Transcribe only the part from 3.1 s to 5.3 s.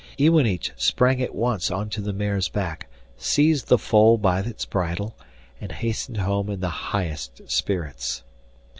seized the foal by its bridle,